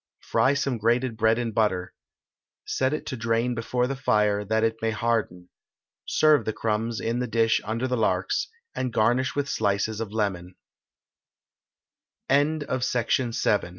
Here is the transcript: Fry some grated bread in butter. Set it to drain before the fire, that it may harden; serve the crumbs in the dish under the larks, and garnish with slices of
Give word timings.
Fry 0.31 0.55
some 0.55 0.79
grated 0.79 1.15
bread 1.15 1.37
in 1.37 1.51
butter. 1.51 1.93
Set 2.65 2.91
it 2.91 3.05
to 3.05 3.15
drain 3.15 3.53
before 3.53 3.85
the 3.85 3.95
fire, 3.95 4.43
that 4.43 4.63
it 4.63 4.81
may 4.81 4.89
harden; 4.89 5.47
serve 6.07 6.43
the 6.43 6.53
crumbs 6.53 6.99
in 6.99 7.19
the 7.19 7.27
dish 7.27 7.61
under 7.65 7.87
the 7.87 7.95
larks, 7.97 8.47
and 8.73 8.91
garnish 8.93 9.35
with 9.35 9.47
slices 9.47 10.01
of 10.01 10.09